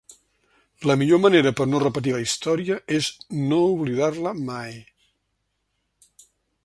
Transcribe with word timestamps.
La 0.91 0.95
millor 1.01 1.19
manera 1.25 1.51
per 1.59 1.67
no 1.73 1.81
repetir 1.83 2.15
la 2.15 2.21
història 2.23 2.77
és 2.97 3.11
no 3.51 3.61
oblidar-la 3.75 4.33
mai. 4.51 4.75